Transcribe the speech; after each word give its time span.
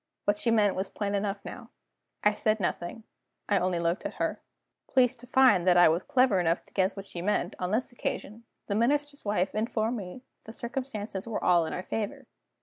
What 0.25 0.35
she 0.39 0.49
meant 0.49 0.75
was 0.75 0.89
plain 0.89 1.13
enough 1.13 1.45
now. 1.45 1.69
I 2.23 2.33
said 2.33 2.59
nothing: 2.59 3.03
I 3.47 3.59
only 3.59 3.77
looked 3.77 4.03
at 4.03 4.15
her. 4.15 4.41
Pleased 4.91 5.19
to 5.19 5.27
find 5.27 5.67
that 5.67 5.77
I 5.77 5.89
was 5.89 6.01
clever 6.01 6.39
enough 6.39 6.63
to 6.63 6.73
guess 6.73 6.95
what 6.95 7.05
she 7.05 7.21
meant, 7.21 7.53
on 7.59 7.69
this 7.69 7.91
occasion, 7.91 8.45
the 8.65 8.73
Minister's 8.73 9.25
wife 9.25 9.53
informed 9.53 9.97
me 9.97 10.23
that 10.23 10.45
the 10.45 10.53
circumstances 10.57 11.27
were 11.27 11.43
all 11.43 11.67
in 11.67 11.73
our 11.73 11.83
favor. 11.83 12.25